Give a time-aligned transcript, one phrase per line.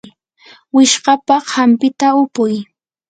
[0.75, 2.55] wishqapa hampita upuy.